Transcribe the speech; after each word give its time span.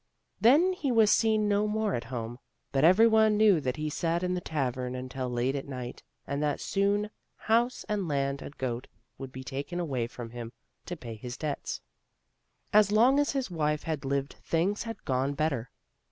Then 0.39 0.73
he 0.73 0.91
was 0.91 1.11
seen 1.11 1.47
no 1.47 1.67
more 1.67 1.93
at 1.93 2.05
home; 2.05 2.39
but 2.71 2.83
everyone 2.83 3.37
knew 3.37 3.61
that 3.61 3.75
he 3.77 3.87
sat 3.87 4.23
in 4.23 4.33
the 4.33 4.41
tavern 4.41 4.95
until 4.95 5.29
late 5.29 5.53
at 5.55 5.67
night, 5.67 6.01
and 6.25 6.41
that 6.41 6.59
soon 6.59 7.11
house 7.35 7.85
and 7.87 8.07
land 8.07 8.41
and 8.41 8.57
goat 8.57 8.87
would 9.19 9.31
be 9.31 9.43
taken 9.43 9.77
from 10.07 10.29
him 10.31 10.53
to 10.87 10.97
pay 10.97 11.13
his 11.13 11.37
debts. 11.37 11.81
As 12.73 12.91
long 12.91 13.19
as 13.19 13.33
his 13.33 13.51
wife 13.51 13.83
had 13.83 14.03
lived 14.03 14.33
things 14.41 14.81
had 14.81 15.05
gone 15.05 15.35
better. 15.35 15.69